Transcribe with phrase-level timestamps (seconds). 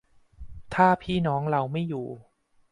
[0.73, 2.07] ถ้าพี่น้องเราไม่อยู่